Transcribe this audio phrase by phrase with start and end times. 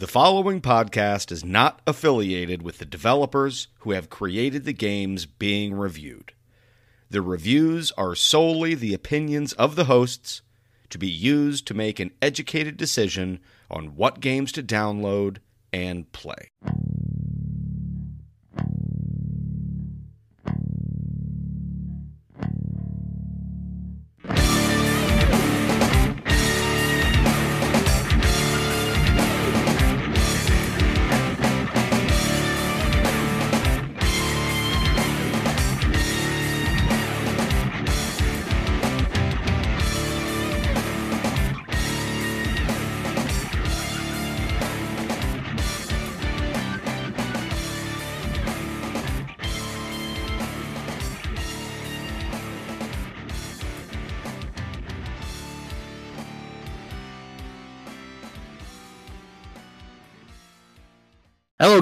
[0.00, 5.74] The following podcast is not affiliated with the developers who have created the games being
[5.74, 6.32] reviewed.
[7.10, 10.40] The reviews are solely the opinions of the hosts
[10.88, 13.40] to be used to make an educated decision
[13.70, 15.36] on what games to download
[15.70, 16.48] and play.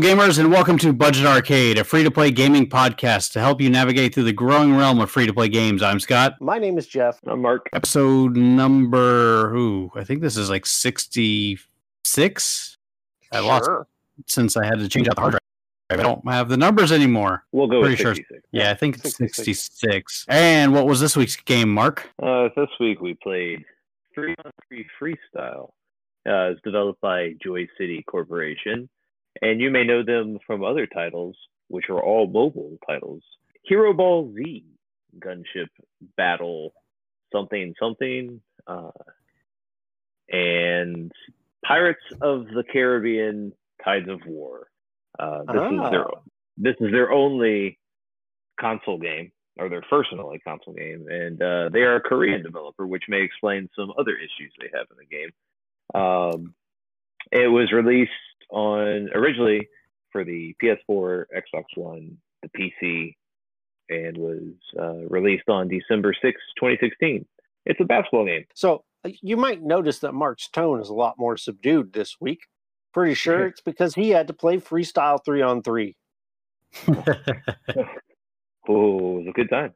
[0.00, 3.60] Hello, gamers, and welcome to Budget Arcade, a free to play gaming podcast to help
[3.60, 5.82] you navigate through the growing realm of free to play games.
[5.82, 6.34] I'm Scott.
[6.40, 7.18] My name is Jeff.
[7.26, 7.68] I'm Mark.
[7.72, 12.76] Episode number, ooh, I think this is like 66.
[13.32, 13.68] I lost
[14.28, 15.40] since I had to change out the hard drive.
[15.90, 17.42] I don't have the numbers anymore.
[17.50, 19.64] We'll go with Pretty sure- Yeah, I think it's 66.
[19.64, 20.26] 66.
[20.28, 22.08] And what was this week's game, Mark?
[22.22, 23.64] Uh, this week we played
[24.14, 25.70] Three on Three Freestyle.
[26.24, 28.88] Uh, it's developed by Joy City Corporation,
[29.42, 31.36] and you may know them from other titles,
[31.68, 33.22] which are all mobile titles.
[33.64, 34.64] Hero Ball Z,
[35.18, 35.68] Gunship
[36.16, 36.72] Battle,
[37.32, 38.90] something something, uh,
[40.30, 41.12] and
[41.64, 43.52] Pirates of the Caribbean:
[43.84, 44.68] Tides of War.
[45.18, 46.20] Uh, this is their Ah.
[46.56, 47.78] this is their only
[48.60, 52.42] console game or their first and only console game and uh, they are a korean
[52.42, 55.30] developer which may explain some other issues they have in the game
[55.94, 56.54] um,
[57.32, 58.10] it was released
[58.50, 59.68] on originally
[60.10, 63.14] for the ps4 xbox one the pc
[63.90, 67.24] and was uh, released on december 6 2016
[67.66, 71.18] it's a basketball game So uh, you might notice that Mark's tone is a lot
[71.18, 72.40] more subdued this week.
[72.92, 75.94] Pretty sure it's because he had to play freestyle three on three.
[76.88, 76.94] oh
[78.66, 79.72] it was a good time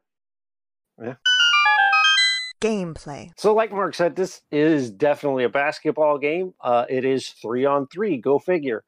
[2.63, 3.31] gameplay.
[3.37, 6.53] So, like Mark said, this is definitely a basketball game.
[6.61, 8.17] Uh, it is three on three.
[8.17, 8.83] Go figure.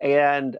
[0.00, 0.56] And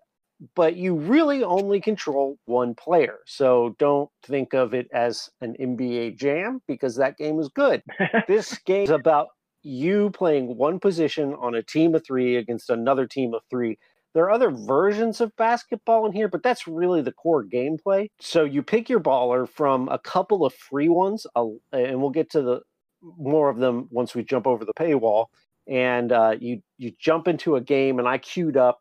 [0.55, 3.19] but you really only control one player.
[3.27, 7.83] So don't think of it as an NBA jam because that game is good.
[8.29, 9.29] this game is about
[9.63, 13.79] you playing one position on a team of three against another team of three.
[14.19, 18.09] There are other versions of basketball in here, but that's really the core gameplay.
[18.21, 22.43] So you pick your baller from a couple of free ones, and we'll get to
[22.43, 22.63] the
[23.01, 25.27] more of them once we jump over the paywall.
[25.69, 28.81] And uh, you you jump into a game, and I queued up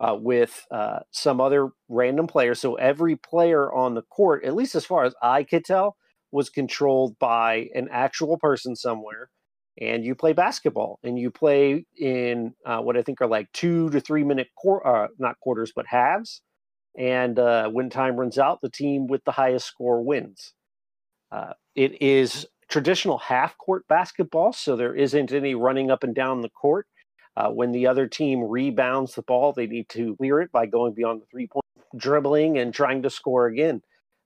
[0.00, 2.58] uh, with uh, some other random players.
[2.58, 5.96] So every player on the court, at least as far as I could tell,
[6.32, 9.28] was controlled by an actual person somewhere.
[9.80, 13.90] And you play basketball, and you play in uh, what I think are like two
[13.90, 16.42] to three minute quar- uh, not quarters, but halves.
[16.96, 20.52] And uh, when time runs out, the team with the highest score wins.
[21.30, 26.40] Uh, it is traditional half court basketball, so there isn't any running up and down
[26.40, 26.86] the court.
[27.36, 30.92] Uh, when the other team rebounds the ball, they need to clear it by going
[30.92, 31.64] beyond the three point
[31.96, 33.80] dribbling and trying to score again.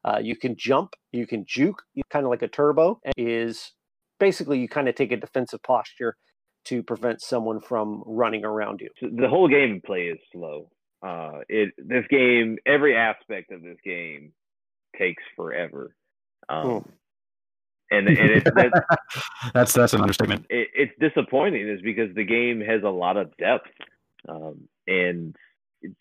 [0.05, 3.01] Uh, you can jump, you can juke, kind of like a turbo.
[3.17, 3.73] Is
[4.23, 6.17] basically you kind of take a defensive posture
[6.65, 8.89] to prevent someone from running around you.
[9.01, 10.71] The whole gameplay is slow.
[11.05, 14.33] Uh, it this game, every aspect of this game
[14.97, 15.97] takes forever,
[16.49, 16.89] um,
[17.91, 18.85] and and it, that,
[19.55, 20.47] that's that's an understatement.
[20.49, 23.67] it, it's disappointing is because the game has a lot of depth,
[24.29, 25.35] um, and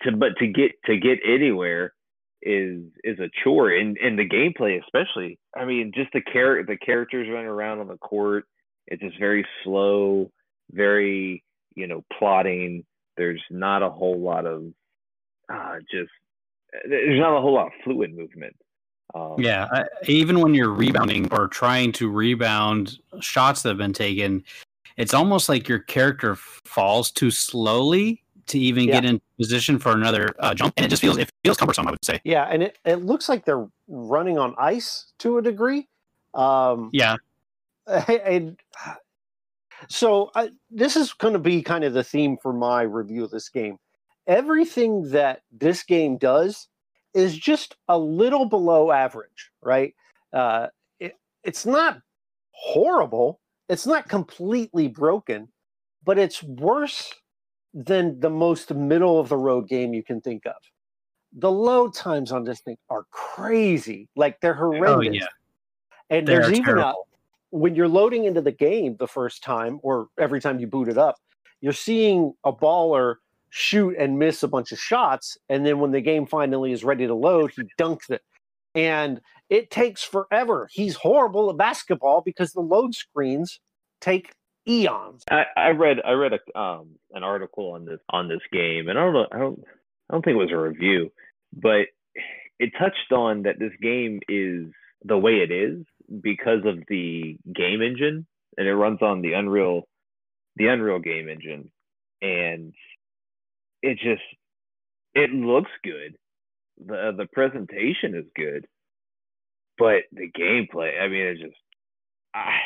[0.04, 1.94] to but to get to get anywhere
[2.42, 5.40] is is a chore, and and the gameplay especially.
[5.56, 8.46] I mean, just the char- the characters running around on the court.
[8.88, 10.32] It's just very slow,
[10.72, 11.44] very
[11.76, 12.86] you know plotting.
[13.18, 14.66] There's not a whole lot of
[15.52, 16.12] uh, just
[16.88, 18.56] there's not a whole lot of fluid movement.
[19.14, 23.94] Um, Yeah, I, even when you're rebounding or trying to rebound shots that have been
[23.94, 24.44] taken,
[24.98, 28.96] it's almost like your character falls too slowly to even Yeah.
[29.02, 31.88] get in position for another uh, jump, and it just feels it feels cumbersome.
[31.88, 32.22] I would say.
[32.24, 35.88] Yeah, and it, it looks like they're running on ice to a degree.
[36.34, 37.18] Um, Yeah,
[37.88, 38.58] and
[39.90, 43.32] so I, this is going to be kind of the theme for my review of
[43.32, 43.78] this game.
[44.28, 46.68] Everything that this game does
[47.14, 49.94] is just a little below average, right?
[50.32, 50.68] Uh,
[51.00, 52.00] it, it's not
[52.52, 53.40] horrible.
[53.68, 55.50] It's not completely broken,
[56.06, 57.12] but it's worse
[57.74, 60.56] than the most middle of the road game you can think of.
[61.34, 64.10] The load times on this thing are crazy.
[64.16, 64.90] Like they're horrendous.
[64.90, 65.28] Oh yeah,
[66.10, 66.94] And They there's even a,
[67.52, 70.98] when you're loading into the game the first time or every time you boot it
[70.98, 71.16] up,
[71.62, 73.16] you're seeing a baller
[73.50, 75.38] shoot and miss a bunch of shots.
[75.50, 78.22] And then when the game finally is ready to load, he dunks it.
[78.74, 80.70] And it takes forever.
[80.72, 83.60] He's horrible at basketball because the load screens
[84.00, 84.34] take
[84.68, 85.24] eons.
[85.30, 88.98] I, I read I read a um an article on this on this game, and
[88.98, 89.64] I don't know I don't
[90.10, 91.12] I don't think it was a review,
[91.54, 91.88] but
[92.60, 94.68] it touched on that this game is
[95.04, 95.86] the way it is
[96.22, 98.28] because of the game engine,
[98.58, 99.88] and it runs on the Unreal
[100.58, 101.72] the Unreal game engine,
[102.22, 102.74] and
[103.82, 104.22] it just
[105.16, 106.16] it looks good.
[106.78, 108.68] the The presentation is good,
[109.78, 111.58] but the gameplay, I mean, it's just
[112.34, 112.58] I.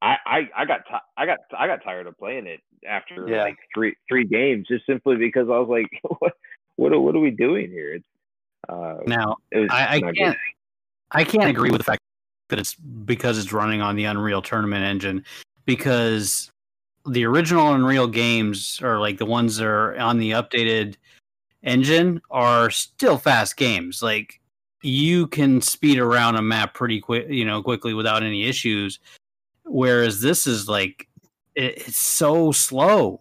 [0.00, 3.42] I, I, I got ti I got I got tired of playing it after Yeah.
[3.42, 5.88] like three three games just simply because I was like
[6.20, 6.32] what
[6.76, 7.94] what are, what are we doing here?
[7.94, 8.06] It's,
[8.68, 10.16] uh, now I, I not good.
[10.16, 10.38] can't
[11.10, 12.00] I can't agree with the fact
[12.48, 15.24] that it's because it's running on the Unreal Tournament engine
[15.64, 16.50] because
[17.06, 20.96] the original Unreal games or like the ones that are on the updated
[21.62, 24.02] engine are still fast games.
[24.02, 24.40] Like
[24.82, 29.00] you can speed around a map pretty quick, you know, quickly without any issues.
[29.68, 31.08] Whereas this is like
[31.54, 33.20] it, it's so slow,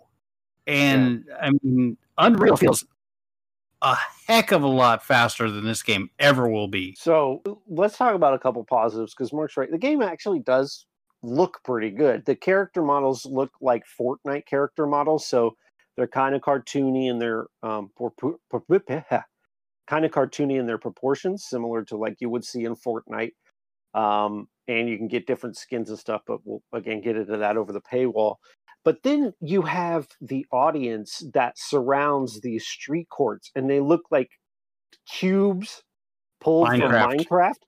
[0.65, 2.85] and I mean Unreal feels
[3.81, 3.95] a
[4.27, 6.95] heck of a lot faster than this game ever will be.
[6.99, 9.69] So let's talk about a couple positives because Mark's right.
[9.69, 10.85] The game actually does
[11.21, 12.25] look pretty good.
[12.25, 15.55] The character models look like Fortnite character models, so
[15.95, 17.91] they're kind of cartoony and they're um,
[19.87, 23.33] kind of cartoony in their proportions, similar to like you would see in Fortnite.
[23.93, 27.57] Um, and you can get different skins and stuff, but we'll again get into that
[27.57, 28.35] over the paywall.
[28.83, 34.29] But then you have the audience that surrounds these street courts, and they look like
[35.09, 35.83] cubes
[36.39, 36.79] pulled Minecraft.
[36.79, 37.61] from Minecraft.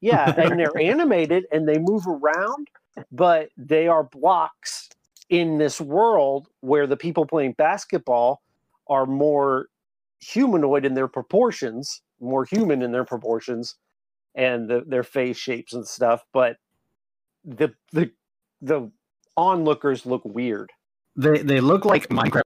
[0.00, 2.68] Yeah, and they're animated and they move around,
[3.12, 4.88] but they are blocks
[5.28, 8.42] in this world where the people playing basketball
[8.88, 9.66] are more
[10.20, 13.76] humanoid in their proportions, more human in their proportions,
[14.36, 16.22] and the, their face shapes and stuff.
[16.32, 16.58] But
[17.44, 18.12] the the
[18.60, 18.90] the
[19.36, 20.70] onlookers look weird.
[21.16, 22.42] They they look like Minecraft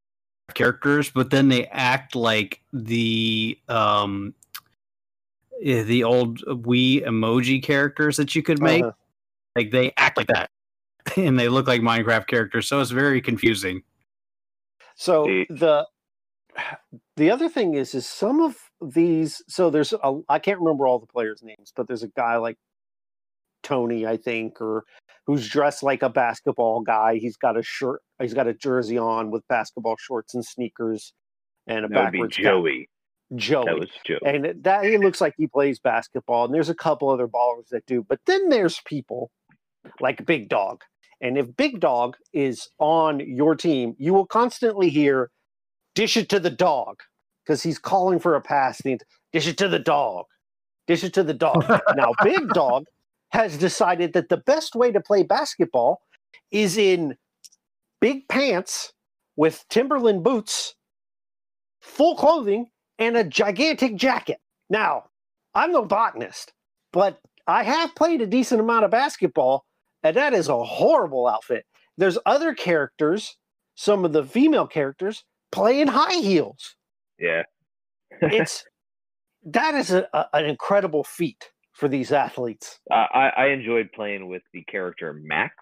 [0.54, 4.34] characters, but then they act like the um
[5.62, 8.84] eh, the old Wii emoji characters that you could make.
[8.84, 8.92] Uh-huh.
[9.56, 10.48] Like they act like that,
[11.16, 12.68] and they look like Minecraft characters.
[12.68, 13.82] So it's very confusing.
[14.94, 15.86] So The- the
[17.16, 20.98] the other thing is is some of these so there's a I can't remember all
[20.98, 22.56] the players' names, but there's a guy like
[23.62, 24.84] Tony, I think, or
[25.26, 27.16] who's dressed like a basketball guy.
[27.16, 31.12] He's got a shirt, he's got a jersey on with basketball shorts and sneakers
[31.66, 32.44] and a That would be backwards cap.
[32.44, 32.88] Joey.
[33.36, 33.64] Joey.
[33.64, 34.18] That was Joey.
[34.24, 37.86] and that he looks like he plays basketball and there's a couple other ballers that
[37.86, 39.30] do but then there's people
[40.00, 40.82] like big dog
[41.20, 45.30] and if big dog is on your team you will constantly hear
[45.94, 46.96] dish it to the dog
[47.44, 50.24] because he's calling for a pass ent- dish it to the dog
[50.86, 51.64] dish it to the dog
[51.96, 52.84] now big dog
[53.30, 56.02] has decided that the best way to play basketball
[56.50, 57.16] is in
[58.00, 58.92] big pants
[59.36, 60.74] with timberland boots
[61.80, 64.38] full clothing and a gigantic jacket.
[64.68, 65.04] Now,
[65.54, 66.52] I'm no botanist,
[66.92, 69.64] but I have played a decent amount of basketball,
[70.02, 71.64] and that is a horrible outfit.
[71.96, 73.36] There's other characters,
[73.74, 76.76] some of the female characters, playing high heels.
[77.20, 77.42] Yeah.
[78.22, 78.64] It's
[79.44, 82.80] that is a, a- an incredible feat for these athletes.
[82.90, 85.54] I, I I enjoyed playing with the character Max.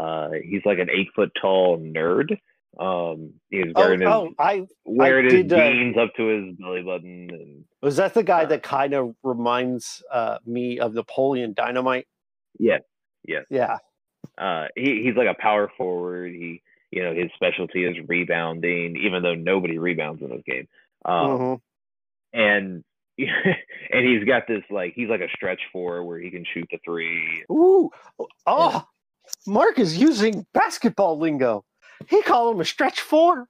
[0.00, 2.36] Uh, he's like an eight foot tall nerd.
[2.80, 6.56] Um, he's Oh, wearing his oh, I wearing his did, uh, jeans up to his
[6.56, 10.94] belly button, and was that the guy Uh, that kind of reminds uh, me of
[10.94, 12.06] Napoleon Dynamite.
[12.58, 12.80] yes,
[13.28, 13.44] yes.
[13.50, 13.76] Yeah,
[14.38, 16.32] Uh, he he's like a power forward.
[16.32, 16.62] He
[16.92, 20.68] you know his specialty is rebounding, even though nobody rebounds in this game.
[21.04, 21.60] Um, mhm.
[22.32, 22.84] and
[23.18, 26.78] and he's got this like he's like a stretch four where he can shoot the
[26.84, 27.44] three.
[27.50, 27.90] Ooh,
[28.46, 28.84] oh,
[29.46, 31.64] Mark is using basketball lingo.
[32.08, 33.48] He called him a stretch four.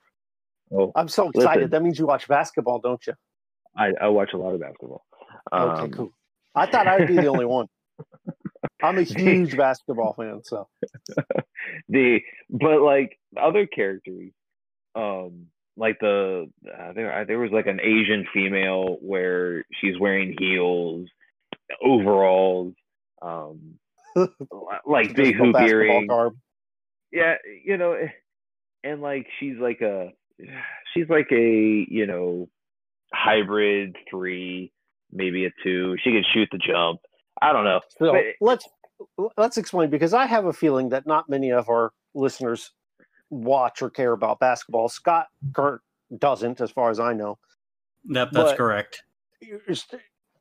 [0.75, 1.61] Oh, I'm so excited.
[1.63, 1.71] Listen.
[1.71, 3.15] That means you watch basketball, don't you?
[3.77, 5.05] I, I watch a lot of basketball.
[5.53, 6.13] Okay, Um, cool.
[6.55, 7.67] I thought I'd be the only one.
[8.83, 10.69] I'm a huge basketball fan, so
[11.89, 12.21] the
[12.51, 14.31] but like other characters
[14.95, 15.47] um
[15.77, 21.09] like the uh, there there was like an asian female where she's wearing heels
[21.83, 22.75] overalls
[23.23, 23.79] um
[24.85, 26.35] like big hoop earrings garb.
[27.11, 28.09] yeah you know eh,
[28.85, 30.11] and like she's like a
[30.93, 32.49] she's like a you know
[33.13, 34.73] hybrid three,
[35.11, 35.97] maybe a two.
[36.03, 37.01] She can shoot the jump.
[37.43, 37.81] I don't know.
[37.99, 38.69] So But- let's
[39.37, 42.73] let's explain because I have a feeling that not many of our listeners
[43.31, 44.89] watch or care about basketball.
[44.89, 45.83] Scott Kurt
[46.17, 47.39] doesn't, as far as I know.
[48.05, 49.03] That, that's But- correct.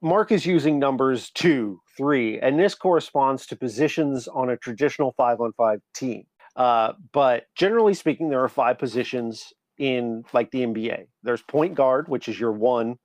[0.01, 5.39] Mark is using numbers two, three, and this corresponds to positions on a traditional five
[5.39, 6.25] on five team.
[6.55, 11.05] Uh, but generally speaking, there are five positions in like the NBA.
[11.23, 12.97] There's point guard, which is your one.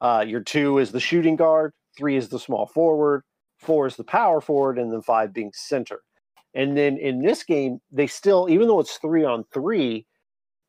[0.00, 1.72] Uh, your two is the shooting guard.
[1.96, 3.22] Three is the small forward.
[3.58, 6.00] Four is the power forward, and then five being center.
[6.54, 10.06] And then in this game, they still, even though it's three on three,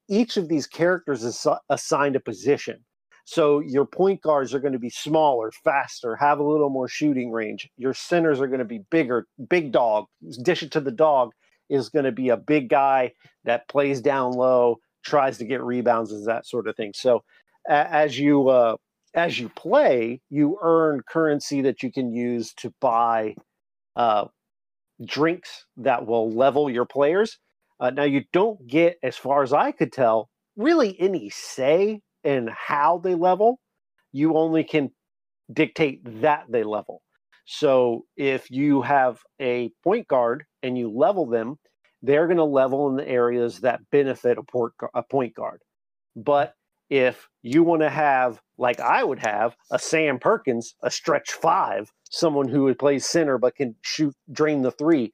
[0.08, 2.84] each of these characters is assigned a position.
[3.26, 7.32] So your point guards are going to be smaller, faster, have a little more shooting
[7.32, 7.68] range.
[7.76, 10.06] Your centers are going to be bigger, big dog.
[10.44, 11.32] Dish it to the dog
[11.70, 13.14] is going to be a big guy
[13.44, 16.94] that plays down low, tries to get rebounds, and that sort of thing.
[16.96, 17.24] So
[17.68, 18.76] as you uh,
[19.16, 23.36] as you play, you earn currency that you can use to buy
[23.96, 24.26] uh,
[25.04, 27.38] drinks that will level your players.
[27.80, 32.50] Uh, now you don't get, as far as I could tell, really any say in
[32.56, 33.60] how they level.
[34.12, 34.92] You only can
[35.52, 37.02] dictate that they level.
[37.46, 41.58] So if you have a point guard and you level them,
[42.02, 45.62] they're going to level in the areas that benefit a, port, a point guard.
[46.16, 46.54] But
[46.90, 51.92] if you want to have, like I would have, a Sam Perkins, a stretch five,
[52.10, 55.14] someone who plays center but can shoot, drain the three,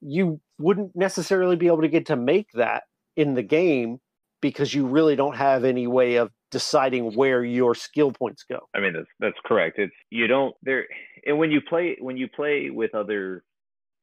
[0.00, 2.84] you wouldn't necessarily be able to get to make that
[3.16, 3.98] in the game
[4.40, 8.68] because you really don't have any way of deciding where your skill points go.
[8.74, 9.78] I mean, that's that's correct.
[9.78, 10.86] It's you don't there,
[11.24, 13.42] and when you play when you play with other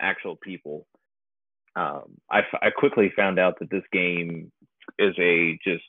[0.01, 0.85] actual people,
[1.75, 4.51] um, I I quickly found out that this game
[4.99, 5.83] is a just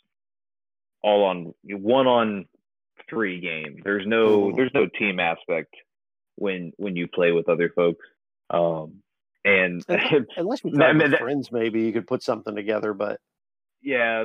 [1.04, 2.46] all on one on
[3.10, 3.80] three game.
[3.84, 4.56] There's no Mhm.
[4.56, 5.74] there's no team aspect
[6.36, 8.04] when when you play with other folks.
[8.50, 9.02] Um,
[9.44, 9.84] and
[10.36, 12.94] Unless you No, I mean, friends, maybe you could put something together.
[12.94, 13.20] But
[13.82, 14.24] yeah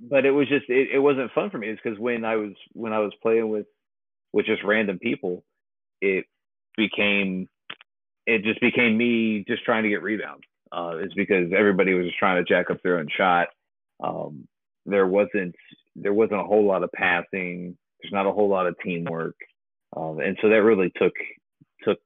[0.00, 2.52] but it was just it, it wasn't fun for me it's because when i was
[2.72, 3.66] when i was playing with
[4.32, 5.44] with just random people
[6.00, 6.24] it
[6.76, 7.48] became
[8.26, 12.18] it just became me just trying to get rebounds uh it's because everybody was just
[12.18, 13.48] trying to jack up their own shot
[14.02, 14.46] um
[14.86, 15.54] there wasn't
[15.96, 17.76] there wasn't a whole lot of passing.
[18.00, 19.36] There's not a whole lot of teamwork.
[19.96, 21.12] Um and so that really took
[21.82, 21.98] took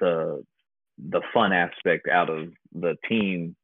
[0.00, 0.44] the
[0.98, 3.56] the fun aspect out of the team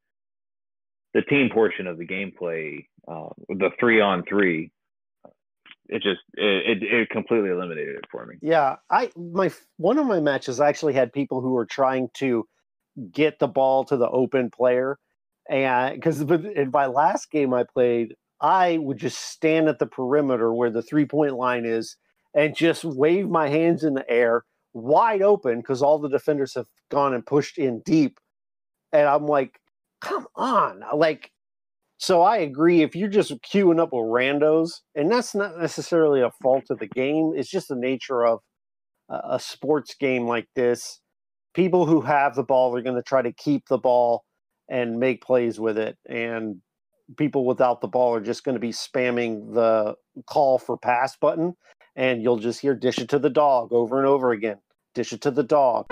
[1.12, 4.71] the team portion of the gameplay, uh, the three on three,
[5.88, 8.37] it just it, it it completely eliminated it for me.
[8.40, 12.47] yeah, I my one of my matches I actually had people who were trying to
[13.11, 14.99] get the ball to the open player,
[15.49, 20.52] and because in my last game I played, I would just stand at the perimeter
[20.52, 21.97] where the three point line is
[22.35, 26.66] and just wave my hands in the air wide open because all the defenders have
[26.90, 28.18] gone and pushed in deep.
[28.92, 29.61] And I'm like,
[30.00, 30.82] come on.
[30.94, 31.30] Like,
[31.99, 32.82] so I agree.
[32.82, 36.87] If you're just queuing up with randos, and that's not necessarily a fault of the
[36.87, 38.40] game, it's just the nature of
[39.11, 41.00] a, a sports game like this.
[41.52, 44.25] People who have the ball are going to try to keep the ball
[44.68, 45.99] and make plays with it.
[46.09, 46.62] And
[47.16, 49.94] people without the ball are just going to be spamming the
[50.26, 51.54] call for pass button
[51.96, 54.58] and you'll just hear dish it to the dog over and over again.
[54.94, 55.86] Dish it to the dog.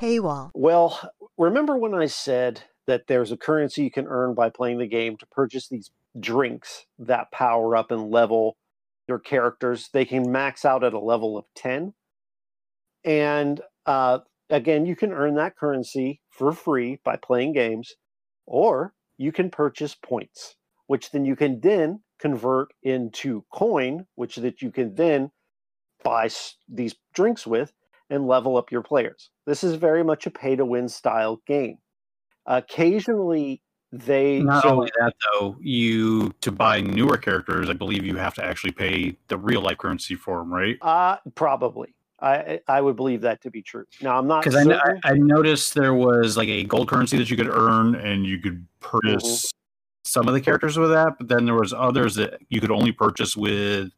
[0.00, 0.50] Paywall.
[0.54, 4.86] Well, remember when I said that there's a currency you can earn by playing the
[4.86, 8.56] game to purchase these drinks that power up and level
[9.08, 9.90] your characters?
[9.92, 11.94] They can max out at a level of 10.
[13.04, 17.94] And uh, again, you can earn that currency for free by playing games,
[18.46, 20.56] or you can purchase points,
[20.86, 25.30] which then you can then convert into coin, which that you can then
[26.02, 26.28] buy
[26.68, 27.72] these drinks with
[28.10, 29.30] and level up your players.
[29.46, 31.78] This is very much a pay to win style game.
[32.46, 38.16] Occasionally, they Not so- only that, though, you to buy newer characters, I believe you
[38.16, 40.76] have to actually pay the real life currency for them, right?
[40.82, 41.93] uh, probably.
[42.20, 43.84] I I would believe that to be true.
[44.00, 44.74] Now I'm not Because I.
[44.74, 48.38] I I noticed there was like a gold currency that you could earn, and you
[48.38, 49.50] could purchase
[50.04, 51.18] some of the characters with that.
[51.18, 53.90] But then there was others that you could only purchase with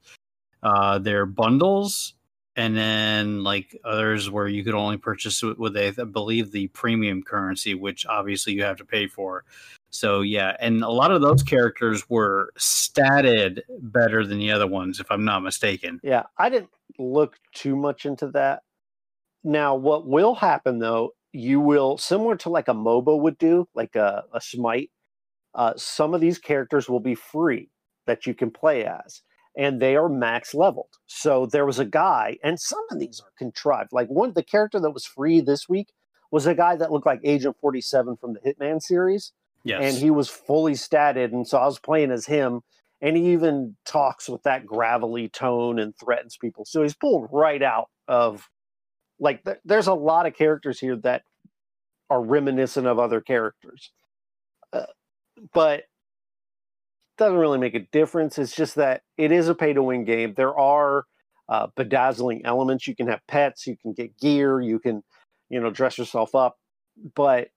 [0.62, 2.14] uh, their bundles,
[2.56, 6.68] and then like others where you could only purchase with, with a, I believe the
[6.68, 9.44] premium currency, which obviously you have to pay for.
[9.96, 15.00] So yeah, and a lot of those characters were statted better than the other ones,
[15.00, 16.00] if I'm not mistaken.
[16.02, 18.62] Yeah, I didn't look too much into that.
[19.44, 23.94] Now, what will happen though, you will similar to like a MOBA would do, like
[23.96, 24.90] a, a Smite.
[25.54, 27.70] uh, some of these characters will be free
[28.06, 29.22] that you can play as,
[29.56, 30.94] and they are max leveled.
[31.06, 33.92] So there was a guy, and some of these are contrived.
[33.92, 35.92] Like one, the character that was free this week
[36.30, 39.32] was a guy that looked like Agent 47 from the Hitman series.
[39.66, 39.80] Yes.
[39.82, 41.32] And he was fully statted.
[41.32, 42.60] And so I was playing as him.
[43.02, 46.64] And he even talks with that gravelly tone and threatens people.
[46.64, 48.48] So he's pulled right out of
[49.18, 51.22] like, th- there's a lot of characters here that
[52.08, 53.90] are reminiscent of other characters.
[54.72, 54.86] Uh,
[55.52, 55.84] but
[57.18, 58.38] doesn't really make a difference.
[58.38, 60.34] It's just that it is a pay to win game.
[60.34, 61.06] There are
[61.48, 62.86] uh, bedazzling elements.
[62.86, 65.02] You can have pets, you can get gear, you can,
[65.48, 66.56] you know, dress yourself up.
[67.14, 67.48] But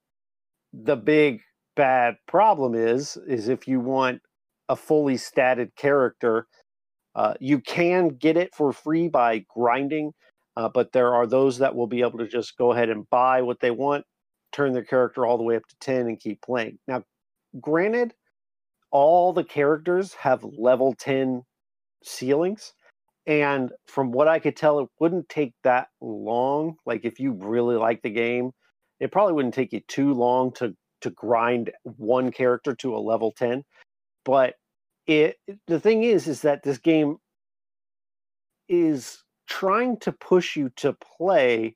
[0.73, 1.41] the big
[1.79, 4.21] bad problem is, is if you want
[4.67, 6.45] a fully statted character,
[7.15, 10.11] uh, you can get it for free by grinding.
[10.57, 13.41] Uh, but there are those that will be able to just go ahead and buy
[13.41, 14.03] what they want,
[14.51, 16.77] turn their character all the way up to 10 and keep playing.
[16.85, 17.03] Now,
[17.61, 18.13] granted,
[18.91, 21.43] all the characters have level 10
[22.03, 22.73] ceilings.
[23.25, 26.75] And from what I could tell, it wouldn't take that long.
[26.85, 28.51] Like if you really like the game,
[28.99, 33.31] it probably wouldn't take you too long to to grind one character to a level
[33.31, 33.63] 10.
[34.25, 34.55] But
[35.07, 35.37] it
[35.67, 37.17] the thing is is that this game
[38.67, 41.75] is trying to push you to play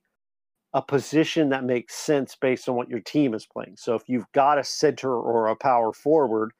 [0.74, 3.76] a position that makes sense based on what your team is playing.
[3.76, 6.52] So if you've got a center or a power forward,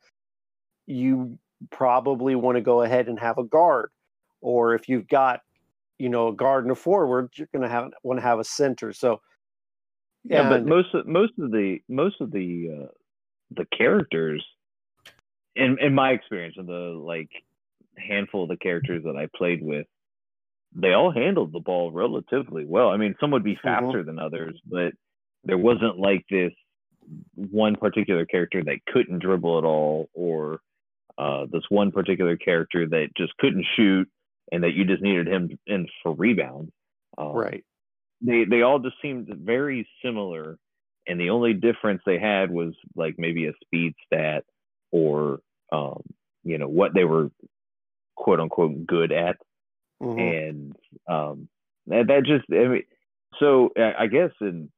[0.87, 1.39] you
[1.71, 3.91] probably want to go ahead and have a guard.
[4.41, 5.41] Or if you've got,
[5.99, 8.45] you know, a guard and a forward, you're going to have want to have a
[8.45, 8.93] center.
[8.93, 9.21] So
[10.25, 12.87] yeah, but most of most of the most of the uh,
[13.51, 14.45] the characters,
[15.55, 17.31] in in my experience, of the like
[17.97, 19.87] handful of the characters that I played with,
[20.75, 22.89] they all handled the ball relatively well.
[22.89, 24.07] I mean, some would be faster mm-hmm.
[24.07, 24.93] than others, but
[25.45, 26.53] there wasn't like this
[27.37, 30.61] one particular character that couldn't dribble at all, or
[31.19, 34.09] uh, this one particular character that just couldn't shoot
[34.51, 36.73] and that you just needed him in for rebound.
[37.17, 37.65] Um, right.
[38.25, 40.59] They they all just seemed very similar,
[41.07, 44.45] and the only difference they had was like maybe a speed stat
[44.91, 45.41] or
[45.73, 46.03] um,
[46.43, 47.31] you know what they were
[48.17, 49.37] quote unquote good at,
[50.03, 50.19] mm-hmm.
[50.19, 50.77] and
[51.09, 51.49] um,
[51.87, 52.83] that, that just I mean,
[53.39, 54.71] so I guess in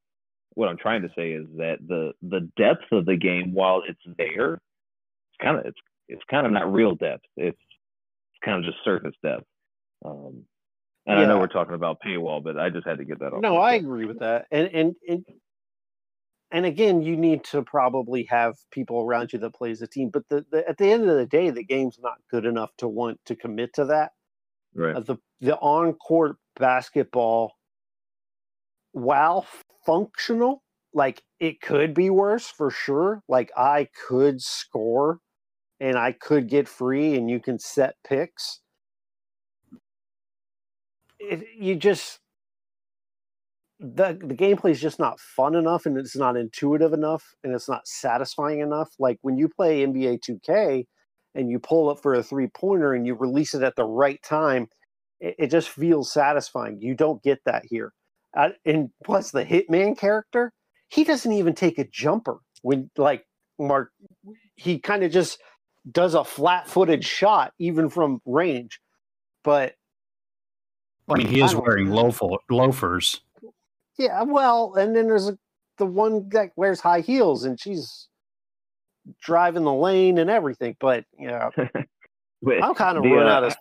[0.55, 4.17] what I'm trying to say is that the the depth of the game, while it's
[4.19, 5.79] there, it's kind of it's
[6.09, 7.25] it's kind of not real depth.
[7.37, 7.59] It's
[8.45, 9.45] kind of just surface depth.
[10.05, 10.45] Um,
[11.07, 11.25] and yeah.
[11.25, 13.41] I know we're talking about paywall, but I just had to get that off.
[13.41, 14.47] No, I agree with that.
[14.51, 15.25] And and and
[16.51, 20.11] and again, you need to probably have people around you that plays the team.
[20.13, 22.89] But the, the at the end of the day, the game's not good enough to
[22.89, 24.13] want to commit to that.
[24.75, 24.97] Right.
[24.97, 27.53] Uh, the the on court basketball,
[28.93, 29.47] while
[29.85, 33.23] functional, like it could be worse for sure.
[33.29, 35.21] Like I could score
[35.79, 38.61] and I could get free and you can set picks.
[41.29, 42.21] It, you just
[43.79, 47.69] the the gameplay is just not fun enough and it's not intuitive enough and it's
[47.69, 48.91] not satisfying enough.
[48.99, 50.87] Like when you play NBA 2K
[51.35, 54.23] and you pull up for a three pointer and you release it at the right
[54.23, 54.69] time,
[55.21, 56.81] it, it just feels satisfying.
[56.81, 57.93] You don't get that here.
[58.37, 60.53] Uh, and plus the hitman character,
[60.89, 63.25] he doesn't even take a jumper when like
[63.59, 63.91] Mark.
[64.57, 65.39] He kind of just
[65.91, 68.81] does a flat-footed shot even from range.
[69.45, 69.75] But
[71.09, 73.21] I mean, he is wearing loaf- loafers.
[73.99, 75.39] Yeah, well, and then there's a,
[75.79, 78.09] the one that wears high heels, and she's
[79.23, 80.77] driving the lane and everything.
[80.81, 81.51] But yeah,
[82.63, 83.57] I'm kind of run uh, out of.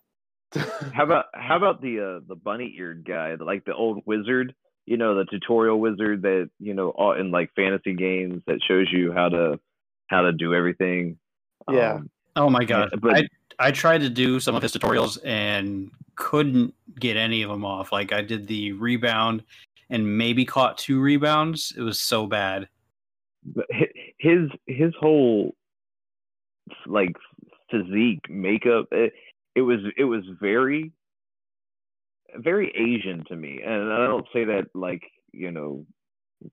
[0.94, 4.54] how about how about the uh, the bunny eared guy, like the old wizard?
[4.86, 8.88] You know, the tutorial wizard that you know all in like fantasy games that shows
[8.92, 9.60] you how to
[10.08, 11.18] how to do everything.
[11.72, 11.96] Yeah.
[11.96, 12.90] Um, Oh my god!
[13.02, 13.28] But, I
[13.60, 17.92] I tried to do some of his tutorials and couldn't get any of them off.
[17.92, 19.44] Like I did the rebound
[19.90, 21.74] and maybe caught two rebounds.
[21.78, 22.68] It was so bad.
[24.18, 25.56] His his whole
[26.88, 27.16] like
[27.70, 29.14] physique makeup it,
[29.56, 30.92] it was it was very
[32.38, 35.86] very Asian to me, and I don't say that like you know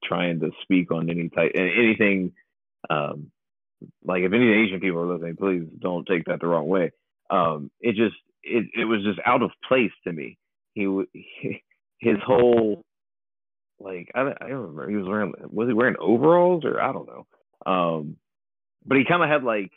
[0.05, 2.33] trying to speak on any type anything
[2.91, 3.31] um
[4.05, 6.91] like if any Asian people are listening, please don't take that the wrong way.
[7.31, 10.39] Um, it just it it was just out of place to me.
[10.75, 11.63] He, he
[11.99, 12.85] his whole
[13.79, 17.09] like I, I don't remember he was wearing was he wearing overalls or I don't
[17.09, 17.27] know.
[17.65, 18.17] Um,
[18.85, 19.71] but he kind of had like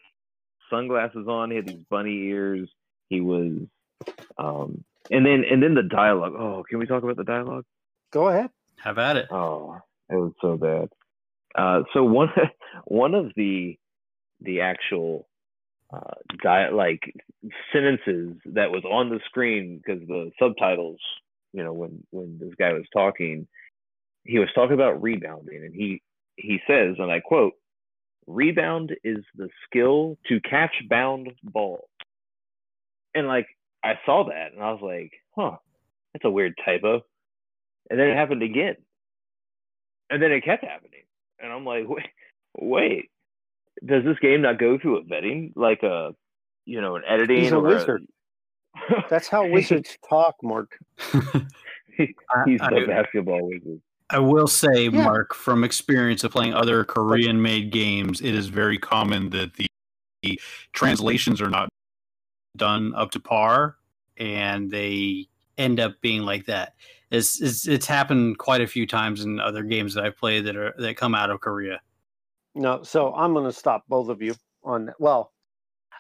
[0.70, 1.52] sunglasses on.
[1.52, 2.70] He had these bunny ears.
[3.10, 3.68] He was
[4.38, 6.34] um, and then and then the dialogue.
[6.38, 7.66] Oh, can we talk about the dialogue?
[8.12, 8.50] Go ahead.
[8.84, 9.28] Have at it.
[9.32, 10.90] Oh, it was so bad.
[11.56, 12.30] Uh, so one
[12.86, 13.78] one of the
[14.42, 15.28] the actual
[15.94, 17.14] uh, like
[17.72, 21.00] sentences that was on the screen because the subtitles,
[21.54, 23.48] you know, when when this guy was talking,
[24.24, 26.02] he was talking about rebounding, and he
[26.38, 27.54] he says, and I quote,
[28.28, 31.88] "Rebound is the skill to catch bound ball."
[33.14, 33.48] And like
[33.84, 35.58] I saw that, and I was like, "Huh,
[36.14, 37.02] that's a weird typo."
[37.90, 38.78] And then it happened again,
[40.10, 41.04] and then it kept happening,
[41.40, 42.08] and I'm like, "Wait,
[42.60, 43.10] wait."
[43.86, 46.12] Does this game not go through a vetting like a
[46.66, 48.06] you know an editing He's a or wizard.
[49.10, 50.78] That's how wizards talk, Mark.
[51.98, 55.04] he's I- the I- basketball wizard I will say, Yeah.
[55.04, 59.66] Mark, from experience of playing other Korean made games, it is very common that the,
[60.22, 60.40] the
[60.74, 61.70] translations are not
[62.56, 63.78] done up to par
[64.18, 66.74] and they end up being like that.
[67.10, 70.56] It's, it's it's happened quite a few times in other games that I've played that
[70.56, 71.82] are that come out of Korea.
[72.56, 74.96] No, so I'm going to stop both of you on that.
[75.00, 75.32] Well,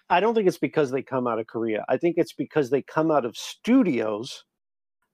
[0.09, 1.85] I don't think it's because they come out of Korea.
[1.89, 4.43] I think it's because they come out of studios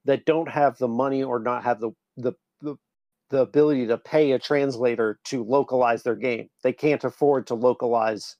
[0.05, 2.75] that don't have the money or not have the the the,
[3.29, 6.47] the ability to pay a translator to localize their game.
[6.63, 8.37] They can't afford to localize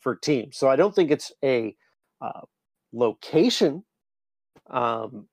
[0.00, 0.56] for teams.
[0.56, 1.74] So I don't think it's a
[2.20, 2.42] uh,
[2.92, 3.84] location
[4.70, 5.28] um,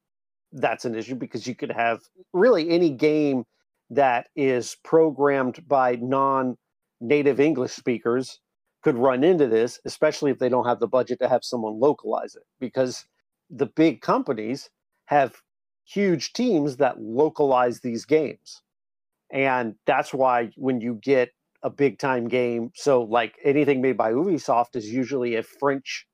[0.51, 1.99] that's an issue because you could have
[2.33, 3.43] really any game
[3.89, 6.57] that is programmed by non
[7.03, 8.39] native English speakers
[8.83, 12.35] could run into this, especially if they don't have the budget to have someone localize
[12.35, 12.43] it.
[12.59, 13.05] Because
[13.49, 14.69] the big companies
[15.05, 15.41] have
[15.85, 18.61] huge teams that localize these games.
[19.31, 21.31] And that's why when you get
[21.63, 26.07] a big time game, so like anything made by Ubisoft is usually a French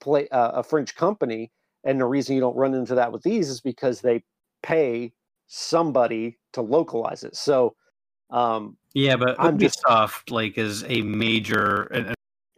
[0.00, 1.50] play uh, a French company
[1.84, 4.24] and the reason you don't run into that with these is because they
[4.62, 5.12] pay
[5.46, 7.36] somebody to localize it.
[7.36, 7.76] So
[8.30, 9.82] um, Yeah, but I'm just-
[10.30, 11.82] like is a major.
[11.84, 12.14] And, and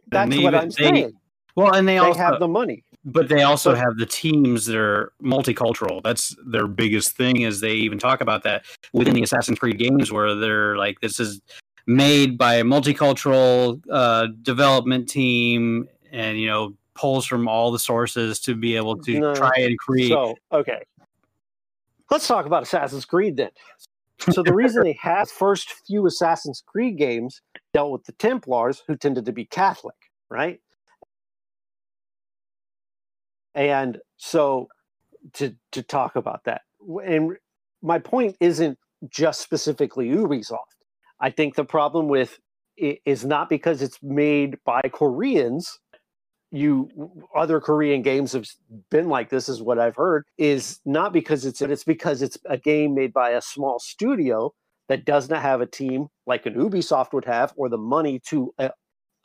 [0.09, 1.13] that's they what I'm they- saying.
[1.55, 2.83] well, and they, They also have the money.
[3.05, 6.01] but they also But- have the teams that are multicultural.
[6.03, 7.41] That's their biggest thing.
[7.41, 11.19] Is they even talk about that within the Assassin's Creed games, where they're like, this
[11.19, 11.41] is
[11.85, 18.39] made by a multicultural uh, development team, and you know pulls from all the sources
[18.39, 19.35] to be able to No.
[19.35, 20.09] try and create.
[20.09, 20.81] So, okay.
[22.09, 23.51] Let's talk about Assassin's Creed then.
[24.19, 27.41] So the reason they had first few Assassin's Creed games
[27.73, 29.95] dealt with the Templars who tended to be Catholic,
[30.29, 30.59] right?
[33.53, 34.67] And so
[35.33, 36.61] to to talk about that.
[37.05, 37.37] And
[37.81, 38.77] my point isn't
[39.09, 40.57] just specifically Ubisoft.
[41.19, 42.39] I think the problem with
[42.75, 45.79] it is not because it's made by Koreans
[46.51, 46.89] you
[47.35, 48.45] other Korean games have
[48.89, 52.57] been like this is what I've heard is not because it's it's because it's a
[52.57, 54.53] game made by a small studio
[54.87, 58.53] that does not have a team like an Ubisoft would have or the money to
[58.59, 58.69] uh,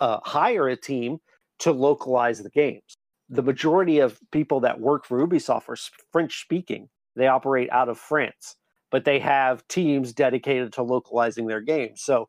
[0.00, 1.18] uh, hire a team
[1.60, 2.96] to localize the games.
[3.28, 5.76] The majority of people that work for Ubisoft are
[6.10, 6.88] French speaking.
[7.14, 8.56] They operate out of France,
[8.90, 12.02] but they have teams dedicated to localizing their games.
[12.02, 12.28] So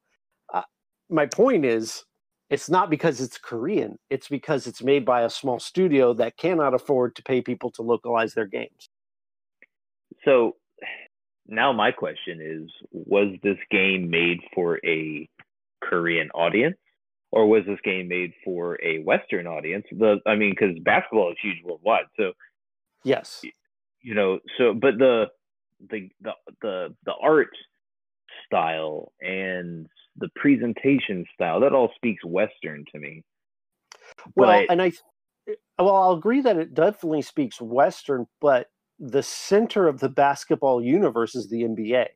[0.53, 0.61] uh,
[1.09, 2.03] my point is
[2.53, 3.97] it's not because it's Korean.
[4.09, 7.81] It's because it's made by a small studio that cannot afford to pay people to
[7.81, 8.89] localize their games.
[10.23, 10.55] so
[11.47, 15.27] now my question is was this game made for a
[15.81, 16.77] korean audience
[17.31, 21.37] or was this game made for a western audience the i mean because basketball is
[21.41, 22.31] huge worldwide so
[23.03, 23.41] Yes.
[24.01, 25.25] you know so but the
[25.89, 27.53] the the the, the art
[28.45, 33.23] style and the presentation style that all speaks western to me
[34.35, 34.91] Well, But- and I,
[35.79, 41.35] well, I'll agree that it definitely speaks Western, but the center of the basketball universe
[41.35, 42.07] is the NBA,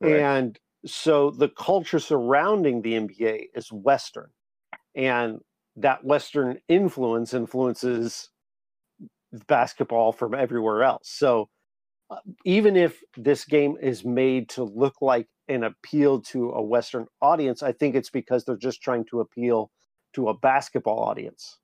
[0.00, 0.12] Right.
[0.20, 4.30] and so the culture surrounding the NBA is Western,
[4.94, 5.40] and
[5.76, 8.30] that Western influence influences
[9.46, 11.08] basketball from everywhere else.
[11.08, 11.48] So
[12.44, 17.62] even if this game is made to look like an appeal to a Western audience,
[17.62, 19.70] I think it's because they're just trying to appeal
[20.14, 21.58] to a basketball audience.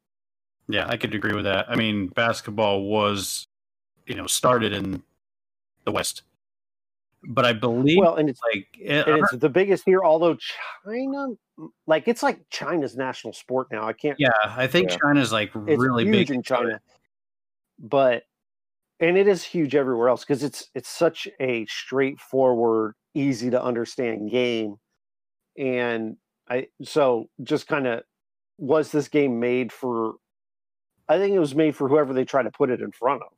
[0.68, 1.66] Yeah, I could agree with that.
[1.68, 3.46] I mean, basketball was,
[4.06, 5.02] you know, started in
[5.84, 6.22] the West,
[7.22, 10.04] but I believe Well, and it's like it, and it's the biggest here.
[10.04, 10.36] Although
[10.84, 11.28] China,
[11.86, 13.86] like it's like China's national sport now.
[13.86, 14.18] I can't.
[14.18, 14.96] yeah, I think Yeah.
[14.96, 16.80] China's like it's really big in China,
[17.78, 18.24] but
[19.00, 24.30] and it is huge everywhere else because it's it's such a straightforward, easy to understand
[24.30, 24.76] game,
[25.58, 26.16] and
[26.48, 28.02] I so just kind of
[28.58, 30.14] was this game made for?
[31.08, 33.32] I think it was made for whoever they try to put it in front of.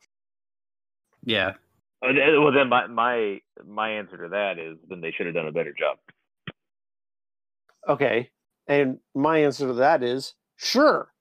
[1.24, 1.54] Yeah,
[2.02, 5.52] well then my my my answer to that is then they should have done a
[5.52, 5.98] better job
[7.88, 8.30] Okay,
[8.66, 11.12] And my answer to that is sure.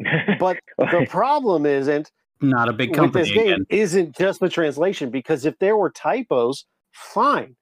[0.40, 5.10] But the problem isn't Not a big with company this game isn't just the translation
[5.10, 7.56] because if there were typos, fine.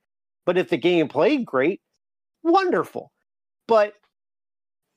[0.44, 1.80] But if the game played great,
[2.42, 3.12] wonderful.
[3.68, 3.94] But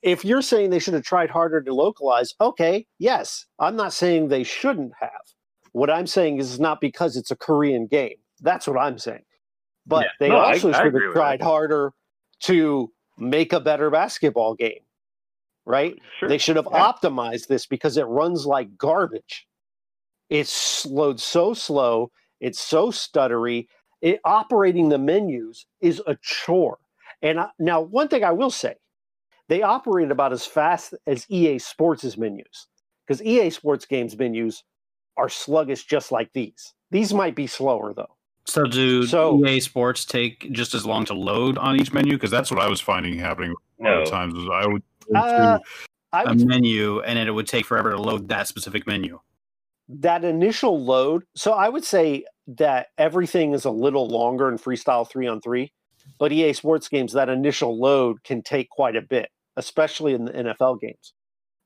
[0.02, 3.46] if you're saying they should have tried harder to localize, okay, yes.
[3.60, 5.12] I'm not saying they shouldn't have.
[5.74, 8.16] What I'm saying is not because it's a Korean game.
[8.42, 9.24] That's what I'm saying.
[9.86, 10.10] But Yeah.
[10.20, 11.46] they No, also I should agree have tried that.
[11.46, 11.92] harder
[12.42, 14.82] to make a better basketball game,
[15.66, 15.96] right?
[16.20, 16.30] sure.
[16.30, 16.92] They should have Yeah.
[16.92, 19.48] optimized this because it runs like garbage.
[20.30, 22.12] It's slowed so slow.
[22.40, 23.68] It's so stuttery.
[24.02, 26.78] It, operating the menus is a chore.
[27.22, 28.76] And I, now, one thing I will say,
[29.48, 32.68] they operate about as fast as EA Sports' menus
[33.06, 34.64] because EA Sports games menus
[35.18, 36.74] are sluggish just like these.
[36.92, 38.16] These might be slower though.
[38.46, 42.32] So do So- EA Sports take just as long to load on each menu because
[42.32, 44.06] that's what I was finding happening a lot No.
[44.06, 44.34] times.
[44.52, 44.84] I would
[45.14, 45.64] go Uh, to
[46.14, 49.20] I a would menu and it would take forever to load that specific menu?
[49.88, 55.10] That initial load so i would say that everything is a little longer in freestyle
[55.10, 55.72] 3 on 3
[56.20, 60.32] but ea sports games that initial load can take quite a bit especially in the
[60.32, 61.14] nfl games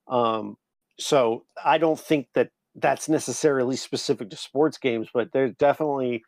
[0.07, 0.55] um,
[0.99, 6.21] so i don't think that that's necessarily specific to sports games but there's definitely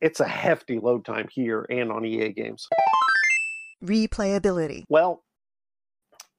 [0.00, 2.68] it's a hefty load time here and on ea games
[3.82, 4.84] Replayability.
[4.88, 5.24] well,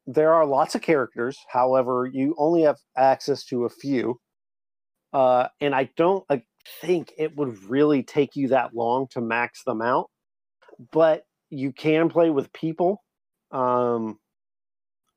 [0.05, 1.37] there are lots of characters.
[1.49, 4.19] However, you only have access to a few.
[5.13, 6.37] Uh, and I don't uh,
[6.81, 10.09] think it would really take you that long to max them out.
[10.91, 13.03] But you can play with people.
[13.51, 14.19] Um,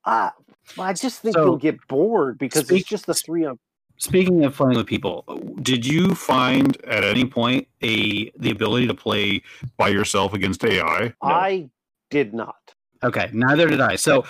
[0.05, 0.35] ah,
[0.77, 3.59] well, I just think So, you'll get bored because speak- it's just the three on.
[3.99, 5.25] Speaking of playing with people,
[5.63, 9.43] Did you find at any point a the ability to play
[9.79, 11.15] by yourself against AI?
[11.23, 11.71] I
[12.11, 12.75] did not.
[13.03, 13.97] okay, neither did I.
[13.97, 14.27] So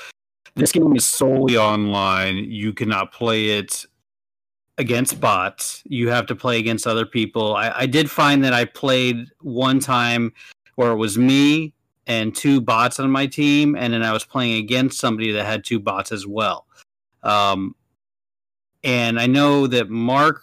[0.55, 2.37] this game is solely online.
[2.37, 3.85] You cannot play it
[4.79, 5.83] against bots.
[5.87, 7.57] You have to play against other people.
[7.57, 10.33] I, I did find that I played one time
[10.75, 11.73] where it was me
[12.07, 15.65] and two bots on my team, and then I was playing against somebody that had
[15.65, 16.67] two bots as well.
[17.23, 17.75] Um,
[18.85, 20.43] and I know that Mark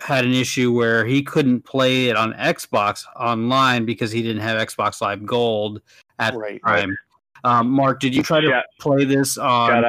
[0.00, 4.58] had an issue where he couldn't play it on Xbox online because he didn't have
[4.66, 5.80] Xbox Live Gold
[6.18, 6.60] at Right.
[6.64, 6.96] the time.
[7.44, 9.84] Um, Mark, did you try to Shout- play this on?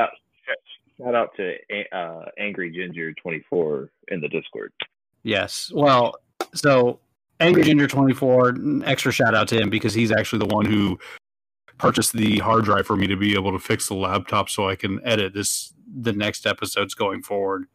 [1.01, 1.55] Shout out, to
[1.91, 4.71] uh, Angry Ginger twenty four in the Discord.
[5.23, 5.71] Yes.
[5.73, 6.15] Well,
[6.53, 6.99] so
[7.39, 8.55] Angry Ginger twenty four.
[8.85, 10.97] Extra shout out to him because he's actually the one who
[11.77, 14.77] Purchased the hard drive for me to be able to fix the laptop so I
[14.77, 15.73] can edit this.
[16.01, 17.65] the next episodes going forward.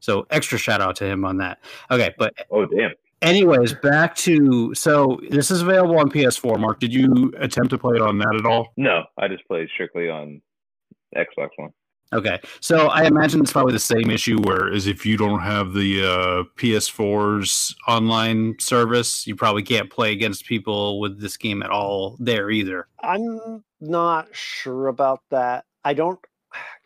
[0.00, 1.60] So extra shout out to him on that.
[1.92, 2.90] Okay, but Oh damn!
[3.22, 6.58] anyways, back to so this is available on PS4.
[6.58, 6.92] Mark, did?
[6.92, 8.72] You attempt to play it on that at all?
[8.76, 10.42] No, I just played strictly on
[11.16, 11.70] Xbox One.
[12.12, 15.74] Okay, so I imagine it's probably the same issue where is if you don't have
[15.74, 19.26] the uh, PS4's online service.
[19.26, 22.88] You probably can't play against people with this game at all there either.
[23.02, 25.66] I'm not sure about that.
[25.84, 26.18] I don't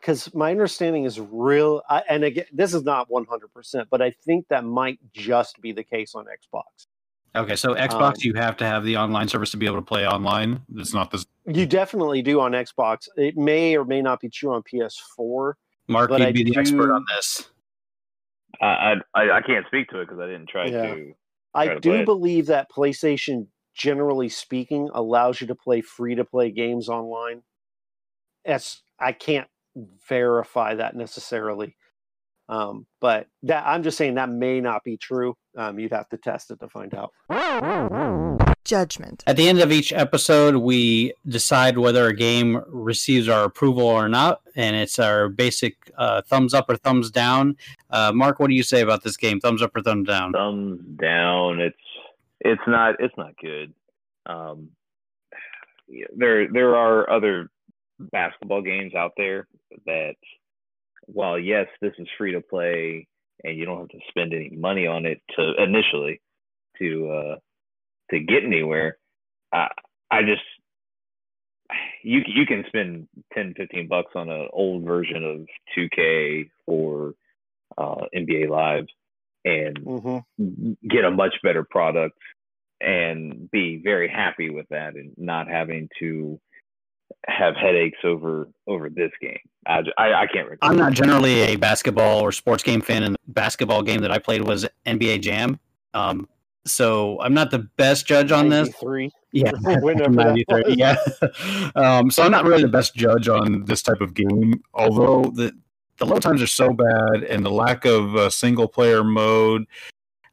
[0.01, 1.83] because my understanding is real.
[1.89, 5.85] I, and again, this is not 100%, but I think that might just be the
[5.85, 6.87] case on Xbox.
[7.35, 9.83] Okay, so Xbox, Um, you have to have the online service to be able to
[9.83, 10.61] play online.
[10.77, 11.27] It's not this.
[11.47, 13.09] You definitely do on Xbox.
[13.17, 15.55] It may or may not be true on PS4.
[15.89, 17.49] Mark, you'd I be the expert on this.
[18.61, 20.95] I I, I I can't speak to it because I didn't try Yeah.
[20.95, 21.15] to.
[21.55, 26.51] I to do believe that PlayStation, generally speaking, allows you to play free to play
[26.51, 27.43] games online.
[28.45, 29.49] As I can't
[30.09, 31.77] verify that necessarily,
[32.53, 35.35] um, but that I'm just saying that may not be true.
[35.57, 37.13] Um, you'd have to test it to find out.
[38.65, 39.25] Judgment.
[39.27, 44.09] At the end of each episode, we decide whether a game receives our approval or
[44.09, 47.57] not, and it's our basic uh, thumbs up or thumbs down.
[47.91, 49.41] Uh, Mark, what do you say about this game?
[49.41, 50.33] Thumbs up or thumbs down?
[50.33, 51.61] thumbs down.
[51.61, 51.77] It's
[52.41, 53.73] it's not it's not good.
[54.27, 54.69] Um,
[56.17, 57.51] there there are other
[57.99, 59.49] basketball games out there
[59.87, 60.15] that,
[61.07, 63.07] while yes, this is free to play
[63.45, 66.21] and you don't have to spend any money on it to initially
[66.79, 67.37] to uh,
[68.11, 68.99] to get anywhere.
[69.53, 69.69] I
[70.11, 70.43] I just
[72.03, 77.15] you you can spend 10, 15 bucks on an old version of 2K or
[77.79, 78.87] uh, NBA Live
[79.45, 80.19] and hmm
[80.89, 82.19] get a much better product
[82.81, 86.41] and be very happy with that and not having to
[87.29, 89.39] have headaches over over this game.
[89.67, 90.59] I I can't recommend.
[90.63, 94.19] I'm not generally a basketball or sports game fan, and the basketball game that I
[94.19, 95.59] played was NBA Jam.
[95.95, 96.29] Um,
[96.65, 98.69] so I'm not the best judge on this.
[98.77, 99.11] Three.
[99.33, 100.97] Yeah, 93, yeah.
[101.75, 105.53] um, so I'm not really the best judge on this type of game, although the
[105.99, 109.67] the load times are so bad and the lack of uh, single player mode.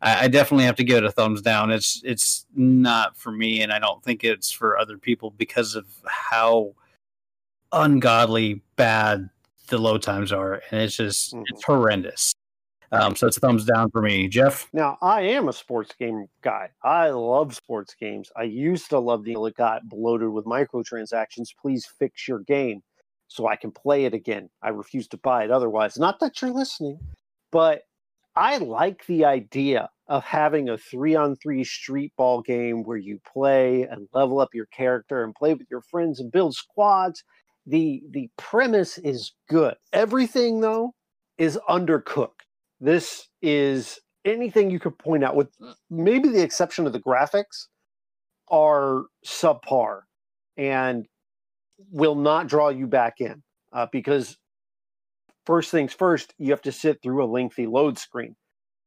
[0.01, 1.71] I, I definitely have to give it a thumbs down.
[1.71, 5.85] It's it's not for me, and I don't think it's for other people because of
[6.05, 6.73] how
[7.71, 9.29] ungodly bad
[9.67, 11.43] the load times are, and it's just Mhm.
[11.47, 12.33] it's horrendous.
[12.91, 14.67] Um, so it's a thumbs down for me, Jeff.
[14.73, 16.71] Now, I am a sports game guy.
[16.83, 18.31] I love sports games.
[18.35, 21.49] I used to love the it got bloated with microtransactions.
[21.61, 22.81] Please fix your game
[23.27, 24.49] so I can play it again.
[24.63, 25.99] I refuse to buy it otherwise.
[25.99, 26.99] Not that you're listening,
[27.51, 27.83] but
[28.39, 33.19] I like the idea of having a three on three street ball game where you
[33.33, 37.21] play and level up your character and play with your friends and build squads.
[37.65, 39.75] The the premise is good.
[39.91, 40.93] Everything though
[41.37, 42.45] is undercooked.
[42.79, 45.49] This is anything you could point out with
[45.89, 47.67] maybe the exception of the graphics
[48.49, 50.03] are subpar
[50.55, 51.05] and
[51.91, 54.37] will not draw you back in uh, because
[55.49, 58.35] first things first you have to sit through a lengthy load screen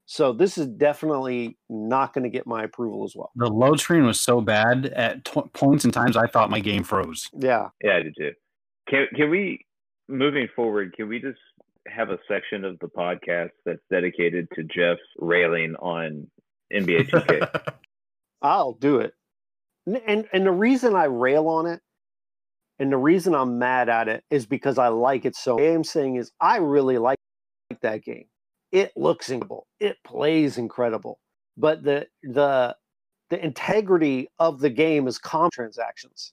[0.06, 4.04] so this is definitely not going to get my approval as well The load screen
[4.04, 7.28] was so bad at t- points and times I thought my game froze.
[7.36, 8.32] yeah Yeah, I did too.
[8.88, 9.64] Can can we
[10.08, 10.94] moving forward?
[10.96, 11.38] Can we just
[11.88, 16.28] have a section of the podcast that's dedicated to Jeff's railing on
[16.72, 17.72] NBA 2K?
[18.42, 19.14] I'll do it.
[20.06, 21.80] And and the reason I rail on it
[22.78, 25.60] and the reason I'm mad at it is because I like it so.
[25.60, 27.18] I'm saying is I really like
[27.82, 28.26] that game.
[28.72, 29.66] It looks incredible.
[29.80, 31.18] It plays incredible.
[31.56, 32.74] But the the
[33.30, 36.32] the integrity of the game is com transactions.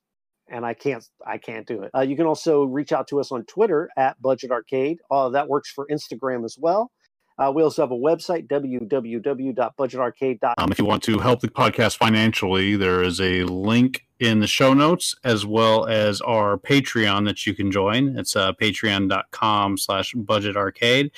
[0.52, 1.92] And I can't I can't do it.
[1.96, 5.00] Uh, you can also reach out to us on Twitter at Budget Arcade.
[5.12, 6.92] Uh, that works for Instagram as well.
[7.40, 10.54] Uh, we also have a website, www.budgetarcade.com.
[10.58, 14.48] Um, if you want to help the podcast financially, there is a link in the
[14.48, 18.18] show notes as well as our Patreon that you can join.
[18.18, 21.12] It's uh, patreon.com slash budget arcade.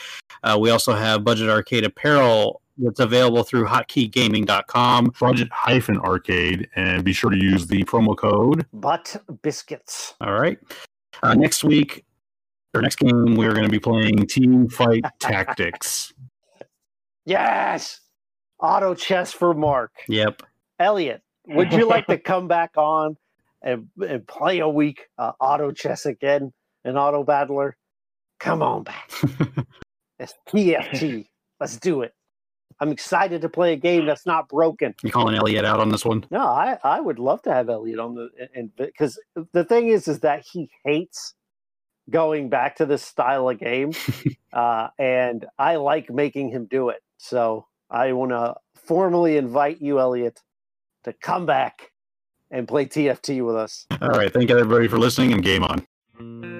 [0.44, 7.04] Uh, we also have budget arcade apparel that's available through hotkeygaming.com, budget hyphen arcade, and
[7.04, 8.66] be sure to use the promo code.
[8.74, 10.16] Butt biscuits.
[10.22, 10.60] All right.
[11.24, 12.06] Uh, next week,
[12.74, 16.14] or next game, we're going to be playing Team Fight Tactics.
[17.26, 18.00] Yes.
[18.60, 19.92] Auto chess for Mark.
[20.08, 20.44] Yep.
[20.80, 23.18] Elliot, would you like to come back on
[23.62, 26.54] and, and play a week uh, auto chess again,
[26.84, 27.76] an auto battler?
[28.40, 29.12] Come on back.
[30.22, 31.26] It's TFT.
[31.60, 32.14] Let's do it.
[32.80, 34.94] I'm excited to play a game that's not broken.
[35.04, 36.26] You calling Elliot out on this one?
[36.30, 39.20] No, I, I would love to have Elliot on the and because
[39.54, 41.34] the thing is is that he hates
[42.10, 43.94] going back to this style of game,
[44.54, 47.02] uh, and I like making him do it.
[47.18, 50.42] So I want to formally invite you, Elliot,
[51.04, 51.92] to come back
[52.50, 53.86] and play TFT with us.
[54.02, 54.32] All right.
[54.32, 56.51] Thank you, everybody, for listening, and game on.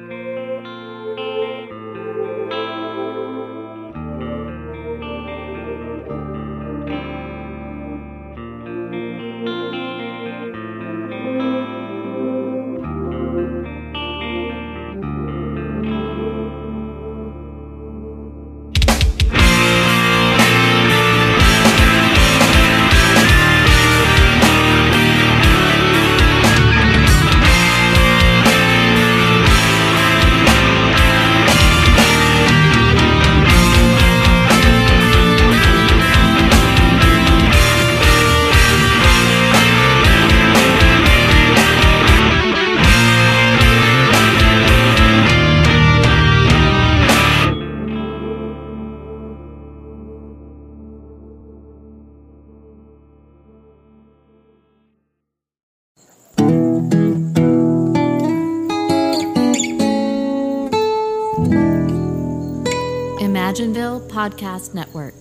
[64.22, 65.21] Podcast Network.